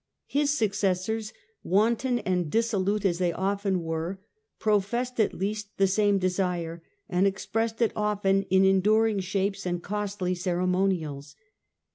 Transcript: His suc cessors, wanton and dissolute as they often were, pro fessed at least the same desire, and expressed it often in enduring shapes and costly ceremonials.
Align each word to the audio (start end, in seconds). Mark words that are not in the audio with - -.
His 0.25 0.57
suc 0.57 0.71
cessors, 0.71 1.31
wanton 1.63 2.17
and 2.17 2.49
dissolute 2.49 3.05
as 3.05 3.19
they 3.19 3.31
often 3.31 3.83
were, 3.83 4.19
pro 4.57 4.79
fessed 4.79 5.19
at 5.19 5.35
least 5.35 5.77
the 5.77 5.85
same 5.85 6.17
desire, 6.17 6.81
and 7.07 7.27
expressed 7.27 7.83
it 7.83 7.93
often 7.95 8.41
in 8.49 8.65
enduring 8.65 9.19
shapes 9.19 9.63
and 9.63 9.83
costly 9.83 10.33
ceremonials. 10.33 11.35